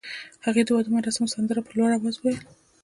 [0.45, 2.39] هغې د واده مراسمو سندره په لوړ اواز وویل.